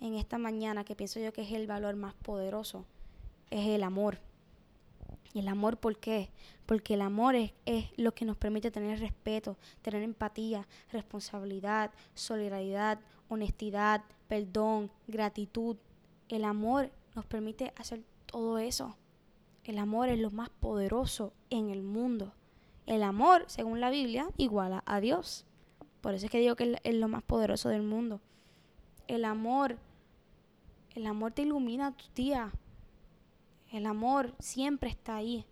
en 0.00 0.14
esta 0.14 0.38
mañana, 0.38 0.84
que 0.84 0.96
pienso 0.96 1.20
yo 1.20 1.32
que 1.32 1.42
es 1.42 1.52
el 1.52 1.66
valor 1.66 1.96
más 1.96 2.14
poderoso, 2.14 2.84
es 3.50 3.68
el 3.68 3.82
amor. 3.82 4.18
¿Y 5.32 5.40
el 5.40 5.48
amor 5.48 5.78
por 5.78 5.98
qué? 5.98 6.30
Porque 6.66 6.94
el 6.94 7.02
amor 7.02 7.36
es, 7.36 7.52
es, 7.66 7.86
lo 7.96 8.12
que 8.14 8.24
nos 8.24 8.36
permite 8.36 8.70
tener 8.70 8.98
respeto, 8.98 9.56
tener 9.82 10.02
empatía, 10.02 10.66
responsabilidad, 10.90 11.92
solidaridad, 12.14 12.98
honestidad, 13.28 14.02
perdón, 14.26 14.90
gratitud. 15.06 15.76
El 16.28 16.44
amor 16.44 16.90
nos 17.14 17.26
permite 17.26 17.72
hacer 17.76 18.02
todo 18.26 18.58
eso. 18.58 18.96
El 19.64 19.78
amor 19.78 20.08
es 20.08 20.18
lo 20.18 20.30
más 20.30 20.50
poderoso 20.50 21.32
en 21.50 21.70
el 21.70 21.82
mundo. 21.82 22.32
El 22.86 23.02
amor, 23.02 23.44
según 23.48 23.80
la 23.80 23.90
Biblia, 23.90 24.30
iguala 24.38 24.82
a 24.86 25.00
Dios. 25.00 25.44
Por 26.00 26.14
eso 26.14 26.26
es 26.26 26.32
que 26.32 26.40
digo 26.40 26.56
que 26.56 26.80
es 26.82 26.94
lo 26.94 27.08
más 27.08 27.22
poderoso 27.22 27.68
del 27.68 27.82
mundo. 27.82 28.20
El 29.06 29.24
amor, 29.24 29.78
el 30.94 31.06
amor 31.06 31.32
te 31.32 31.42
ilumina 31.42 31.96
tu 31.96 32.06
día. 32.14 32.52
El 33.70 33.84
amor 33.84 34.34
siempre 34.38 34.88
está 34.88 35.16
ahí. 35.16 35.44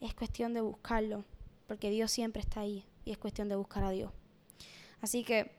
Es 0.00 0.14
cuestión 0.14 0.54
de 0.54 0.62
buscarlo, 0.62 1.24
porque 1.66 1.90
Dios 1.90 2.10
siempre 2.10 2.40
está 2.40 2.60
ahí 2.60 2.86
y 3.04 3.10
es 3.10 3.18
cuestión 3.18 3.48
de 3.48 3.56
buscar 3.56 3.84
a 3.84 3.90
Dios. 3.90 4.10
Así 5.00 5.24
que 5.24 5.52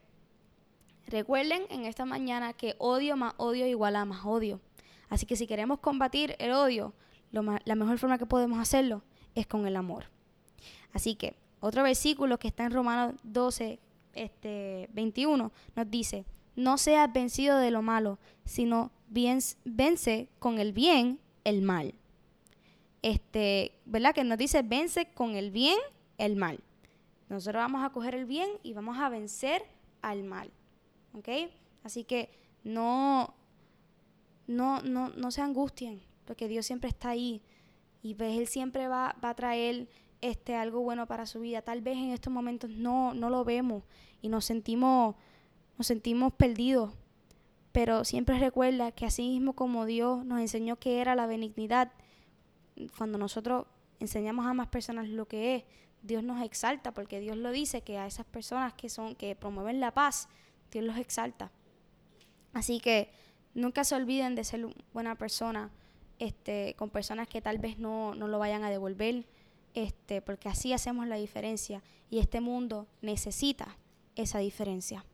recuerden 1.06 1.64
en 1.70 1.84
esta 1.84 2.04
mañana 2.04 2.52
que 2.52 2.74
odio 2.78 3.16
más 3.16 3.34
odio 3.36 3.66
iguala 3.66 4.00
a 4.00 4.04
más 4.04 4.24
odio. 4.24 4.60
Así 5.08 5.26
que 5.26 5.36
si 5.36 5.46
queremos 5.46 5.78
combatir 5.78 6.34
el 6.38 6.52
odio, 6.52 6.94
la 7.42 7.74
mejor 7.74 7.98
forma 7.98 8.18
que 8.18 8.26
podemos 8.26 8.58
hacerlo 8.58 9.02
es 9.34 9.46
con 9.46 9.66
el 9.66 9.76
amor. 9.76 10.06
Así 10.92 11.16
que 11.16 11.34
otro 11.60 11.82
versículo 11.82 12.38
que 12.38 12.48
está 12.48 12.64
en 12.64 12.72
Romanos 12.72 13.14
12, 13.22 13.78
este, 14.12 14.88
21 14.92 15.50
nos 15.74 15.90
dice, 15.90 16.24
no 16.56 16.78
seas 16.78 17.12
vencido 17.12 17.58
de 17.58 17.70
lo 17.70 17.82
malo, 17.82 18.18
sino 18.44 18.92
vence 19.08 20.28
con 20.38 20.58
el 20.58 20.72
bien 20.72 21.18
el 21.42 21.62
mal. 21.62 21.94
Este, 23.02 23.72
¿verdad? 23.84 24.14
Que 24.14 24.24
nos 24.24 24.38
dice, 24.38 24.62
vence 24.62 25.06
con 25.12 25.36
el 25.36 25.50
bien 25.50 25.78
el 26.18 26.36
mal. 26.36 26.60
Nosotros 27.28 27.60
vamos 27.60 27.84
a 27.84 27.90
coger 27.90 28.14
el 28.14 28.26
bien 28.26 28.50
y 28.62 28.72
vamos 28.72 28.98
a 28.98 29.08
vencer 29.08 29.62
al 30.02 30.22
mal. 30.22 30.50
¿Ok? 31.14 31.28
Así 31.82 32.04
que 32.04 32.30
no, 32.62 33.34
no, 34.46 34.80
no, 34.82 35.10
no 35.10 35.30
se 35.30 35.42
angustien, 35.42 36.02
porque 36.24 36.48
Dios 36.48 36.66
siempre 36.66 36.88
está 36.88 37.10
ahí 37.10 37.42
y 38.02 38.14
pues 38.14 38.36
Él 38.38 38.46
siempre 38.46 38.88
va, 38.88 39.16
va 39.22 39.30
a 39.30 39.34
traer 39.34 39.88
este, 40.20 40.54
algo 40.54 40.80
bueno 40.80 41.06
para 41.06 41.26
su 41.26 41.40
vida. 41.40 41.62
Tal 41.62 41.82
vez 41.82 41.96
en 41.96 42.10
estos 42.10 42.32
momentos 42.32 42.70
no, 42.70 43.12
no 43.14 43.30
lo 43.30 43.44
vemos 43.44 43.84
y 44.22 44.28
nos 44.28 44.44
sentimos, 44.44 45.16
nos 45.76 45.86
sentimos 45.86 46.32
perdidos, 46.32 46.94
pero 47.72 48.04
siempre 48.04 48.38
recuerda 48.38 48.92
que 48.92 49.04
así 49.04 49.28
mismo 49.28 49.54
como 49.54 49.84
Dios 49.84 50.24
nos 50.24 50.40
enseñó 50.40 50.76
que 50.76 51.00
era 51.00 51.14
la 51.14 51.26
benignidad, 51.26 51.92
cuando 52.96 53.18
nosotros 53.18 53.66
enseñamos 54.00 54.46
a 54.46 54.54
más 54.54 54.68
personas 54.68 55.08
lo 55.08 55.26
que 55.26 55.56
es, 55.56 55.64
Dios 56.02 56.22
nos 56.22 56.42
exalta, 56.42 56.92
porque 56.92 57.20
Dios 57.20 57.36
lo 57.36 57.50
dice 57.50 57.82
que 57.82 57.98
a 57.98 58.06
esas 58.06 58.26
personas 58.26 58.74
que 58.74 58.88
son 58.88 59.14
que 59.14 59.34
promueven 59.36 59.80
la 59.80 59.92
paz, 59.92 60.28
Dios 60.70 60.84
los 60.84 60.96
exalta. 60.96 61.50
Así 62.52 62.80
que 62.80 63.10
nunca 63.54 63.84
se 63.84 63.94
olviden 63.94 64.34
de 64.34 64.44
ser 64.44 64.66
buena 64.92 65.16
persona 65.16 65.70
este, 66.18 66.74
con 66.74 66.90
personas 66.90 67.28
que 67.28 67.40
tal 67.40 67.58
vez 67.58 67.78
no, 67.78 68.14
no 68.14 68.28
lo 68.28 68.38
vayan 68.38 68.64
a 68.64 68.70
devolver. 68.70 69.26
este, 69.74 70.22
porque 70.22 70.48
así 70.48 70.72
hacemos 70.72 71.06
la 71.08 71.16
diferencia 71.16 71.82
y 72.08 72.20
este 72.20 72.40
mundo 72.40 72.86
necesita 73.02 73.76
esa 74.14 74.38
diferencia. 74.38 75.04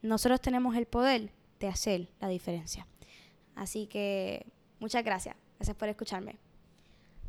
Nosotros 0.00 0.40
tenemos 0.40 0.74
el 0.76 0.86
poder 0.86 1.32
de 1.60 1.68
hacer 1.68 2.08
la 2.20 2.28
diferencia. 2.28 2.86
Así 3.54 3.86
que 3.86 4.46
muchas 4.80 5.04
gracias, 5.04 5.36
gracias 5.58 5.76
por 5.76 5.88
escucharme. 5.88 6.36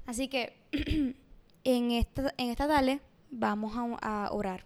Así 0.06 0.30
que 0.30 0.56
en 1.64 1.92
esta, 1.92 2.34
en 2.38 2.50
esta 2.50 2.68
tarde 2.68 3.02
vamos 3.30 3.74
a, 4.02 4.26
a 4.26 4.32
orar. 4.32 4.66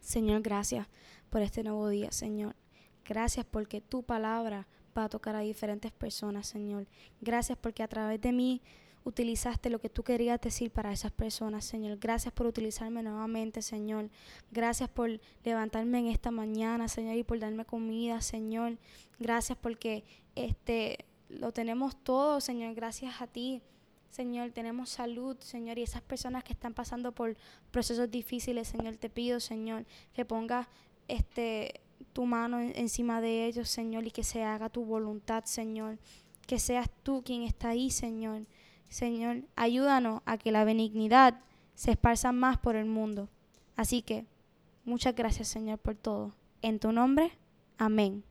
Señor, 0.00 0.40
gracias 0.40 0.86
por 1.28 1.42
este 1.42 1.62
nuevo 1.62 1.88
día, 1.88 2.10
Señor. 2.12 2.56
Gracias 3.04 3.44
porque 3.44 3.80
tu 3.80 4.02
palabra 4.02 4.66
va 4.96 5.04
a 5.04 5.08
tocar 5.08 5.36
a 5.36 5.40
diferentes 5.40 5.92
personas, 5.92 6.46
Señor. 6.46 6.86
Gracias 7.20 7.58
porque 7.58 7.82
a 7.82 7.88
través 7.88 8.20
de 8.20 8.32
mí 8.32 8.62
utilizaste 9.04 9.70
lo 9.70 9.80
que 9.80 9.88
tú 9.88 10.02
querías 10.02 10.40
decir 10.40 10.70
para 10.70 10.92
esas 10.92 11.12
personas, 11.12 11.64
Señor. 11.64 11.98
Gracias 11.98 12.32
por 12.32 12.46
utilizarme 12.46 13.02
nuevamente, 13.02 13.62
Señor. 13.62 14.10
Gracias 14.50 14.88
por 14.88 15.20
levantarme 15.44 15.98
en 16.00 16.06
esta 16.08 16.30
mañana, 16.30 16.88
Señor, 16.88 17.16
y 17.16 17.24
por 17.24 17.38
darme 17.38 17.64
comida, 17.64 18.20
Señor. 18.20 18.78
Gracias 19.18 19.56
porque 19.58 20.04
este 20.34 21.04
lo 21.28 21.52
tenemos 21.52 21.96
todo, 22.02 22.40
Señor, 22.40 22.74
gracias 22.74 23.20
a 23.20 23.26
ti. 23.26 23.62
Señor, 24.10 24.50
tenemos 24.50 24.90
salud, 24.90 25.36
Señor, 25.38 25.78
y 25.78 25.82
esas 25.82 26.02
personas 26.02 26.42
que 26.42 26.52
están 26.52 26.74
pasando 26.74 27.12
por 27.12 27.36
procesos 27.70 28.10
difíciles, 28.10 28.66
Señor, 28.66 28.96
te 28.96 29.08
pido, 29.08 29.38
Señor, 29.38 29.86
que 30.12 30.24
pongas 30.24 30.66
este 31.06 31.80
tu 32.12 32.26
mano 32.26 32.60
en- 32.60 32.72
encima 32.76 33.20
de 33.20 33.46
ellos, 33.46 33.68
Señor, 33.68 34.06
y 34.06 34.10
que 34.10 34.24
se 34.24 34.42
haga 34.44 34.68
tu 34.68 34.84
voluntad, 34.84 35.44
Señor. 35.44 35.98
Que 36.46 36.58
seas 36.58 36.88
tú 37.02 37.22
quien 37.24 37.42
está 37.42 37.70
ahí, 37.70 37.90
Señor. 37.90 38.42
Señor, 38.88 39.42
ayúdanos 39.56 40.20
a 40.26 40.36
que 40.36 40.50
la 40.52 40.64
benignidad 40.64 41.40
se 41.74 41.92
esparza 41.92 42.32
más 42.32 42.58
por 42.58 42.76
el 42.76 42.86
mundo. 42.86 43.28
Así 43.76 44.02
que, 44.02 44.26
muchas 44.84 45.14
gracias, 45.14 45.48
Señor, 45.48 45.78
por 45.78 45.94
todo. 45.94 46.34
En 46.62 46.78
tu 46.78 46.92
nombre, 46.92 47.30
amén. 47.78 48.24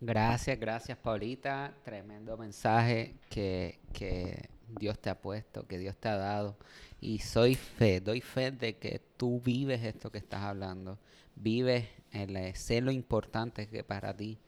Gracias, 0.00 0.58
gracias 0.58 0.98
Paulita. 0.98 1.74
Tremendo 1.84 2.36
mensaje 2.36 3.14
que, 3.30 3.78
que 3.92 4.48
Dios 4.80 4.98
te 4.98 5.10
ha 5.10 5.20
puesto, 5.20 5.66
que 5.66 5.78
Dios 5.78 5.96
te 5.96 6.08
ha 6.08 6.16
dado. 6.16 6.56
Y 7.00 7.18
soy 7.20 7.54
fe, 7.54 8.00
doy 8.00 8.20
fe 8.20 8.50
de 8.50 8.76
que 8.78 9.00
tú 9.16 9.40
vives 9.40 9.82
esto 9.84 10.10
que 10.10 10.18
estás 10.18 10.42
hablando. 10.42 10.98
Vives 11.36 11.86
el 12.12 12.36
eh, 12.36 12.54
sé 12.54 12.80
lo 12.80 12.92
importante 12.92 13.68
que 13.68 13.84
para 13.84 14.16
ti 14.16 14.38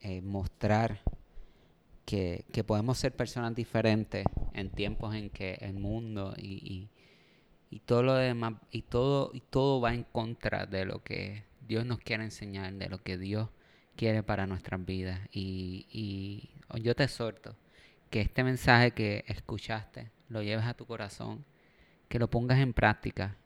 eh, 0.00 0.20
mostrar 0.20 1.00
que, 2.04 2.44
que 2.52 2.64
podemos 2.64 2.98
ser 2.98 3.16
personas 3.16 3.54
diferentes 3.54 4.24
en 4.52 4.70
tiempos 4.70 5.14
en 5.14 5.30
que 5.30 5.54
el 5.60 5.74
mundo 5.74 6.34
y, 6.36 6.52
y, 6.72 6.90
y 7.70 7.80
todo 7.80 8.02
lo 8.02 8.14
demás 8.14 8.54
y 8.70 8.82
todo 8.82 9.30
y 9.32 9.40
todo 9.40 9.80
va 9.80 9.94
en 9.94 10.04
contra 10.04 10.66
de 10.66 10.84
lo 10.84 11.02
que 11.02 11.44
Dios 11.66 11.86
nos 11.86 11.98
quiere 11.98 12.24
enseñar, 12.24 12.72
de 12.74 12.88
lo 12.88 13.02
que 13.02 13.18
Dios 13.18 13.48
quiere 13.96 14.22
para 14.22 14.46
nuestras 14.46 14.84
vidas. 14.84 15.20
Y, 15.32 15.86
y 15.90 16.80
yo 16.82 16.94
te 16.94 17.04
exhorto 17.04 17.56
que 18.10 18.20
este 18.20 18.44
mensaje 18.44 18.92
que 18.92 19.24
escuchaste 19.26 20.10
lo 20.28 20.42
lleves 20.42 20.66
a 20.66 20.74
tu 20.74 20.86
corazón, 20.86 21.44
que 22.08 22.18
lo 22.18 22.28
pongas 22.28 22.58
en 22.58 22.72
práctica 22.72 23.36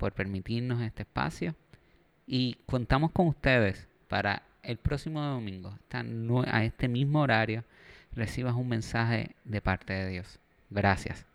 por 0.00 0.12
permitirnos 0.12 0.80
este 0.80 1.02
espacio. 1.02 1.54
Y 2.26 2.56
contamos 2.64 3.12
con 3.12 3.26
ustedes 3.26 3.86
para 4.08 4.42
el 4.62 4.78
próximo 4.78 5.20
domingo, 5.22 5.78
a 6.46 6.64
este 6.64 6.88
mismo 6.88 7.20
horario, 7.20 7.64
recibas 8.12 8.54
un 8.54 8.68
mensaje 8.68 9.36
de 9.44 9.60
parte 9.60 9.92
de 9.92 10.08
Dios. 10.08 10.38
Gracias. 10.70 11.29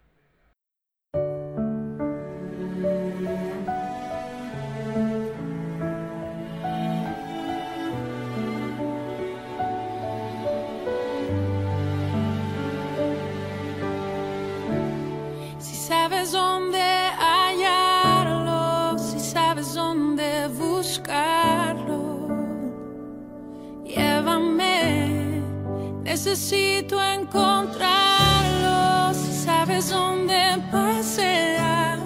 Necesito 26.06 27.04
encontrarlo. 27.04 29.14
Si 29.14 29.46
sabes 29.46 29.90
dónde 29.90 30.40
pasear 30.72 32.00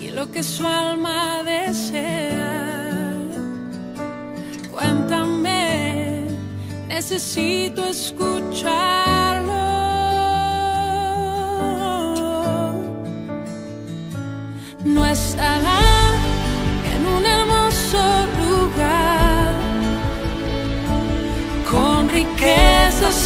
y 0.00 0.10
lo 0.10 0.30
que 0.30 0.42
su 0.42 0.66
alma 0.66 1.42
desea, 1.42 3.16
cuéntame. 4.70 6.26
Necesito 6.86 7.84
escucharlo. 7.86 9.70
no 14.84 15.04
estará 15.04 15.79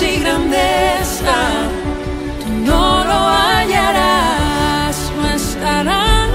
y 0.03 0.19
grandeza. 0.19 1.37
Tú 2.41 2.49
no 2.67 3.05
lo 3.05 3.13
hallarás, 3.13 4.97
no 5.17 5.29
estará 5.29 6.27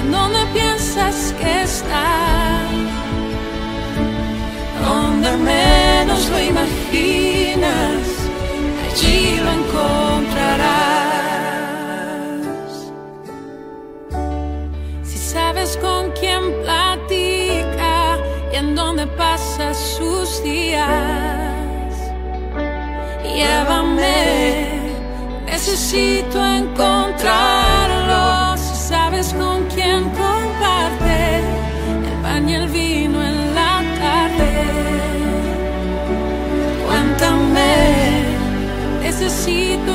en 0.00 0.12
donde 0.12 0.40
piensas 0.52 1.34
que 1.38 1.62
está, 1.62 2.60
donde 4.84 5.36
menos 5.38 6.28
lo 6.28 6.38
imaginas, 6.38 8.02
allí 8.84 9.38
lo 9.44 9.50
encontrarás. 9.60 10.76
Si 15.02 15.18
sabes 15.18 15.78
con 15.78 16.10
quién 16.20 16.42
platica 16.62 18.18
y 18.52 18.56
en 18.56 18.74
dónde 18.74 19.06
pasa 19.06 19.72
sus 19.72 20.42
días, 20.42 21.35
llévame. 23.36 24.80
Necesito 25.46 26.44
encontrarlo. 26.44 28.56
Si 28.56 28.74
sabes 28.88 29.32
con 29.34 29.66
quién 29.74 30.04
comparte 30.10 31.40
el 32.08 32.16
pan 32.22 32.48
y 32.48 32.54
el 32.54 32.68
vino 32.68 33.22
en 33.22 33.54
la 33.54 33.82
tarde, 34.02 34.52
cuéntame. 36.86 37.74
Necesito 39.02 39.94